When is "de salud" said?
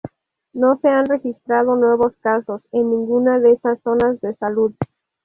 4.21-4.73